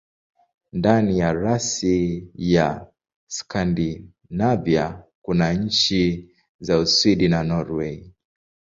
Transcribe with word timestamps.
Ndani 0.73 1.19
ya 1.19 1.33
rasi 1.33 2.27
ya 2.35 2.87
Skandinavia 3.27 5.03
kuna 5.21 5.53
nchi 5.53 6.35
za 6.59 6.79
Uswidi 6.79 7.27
na 7.27 7.43
Norwei. 7.43 8.13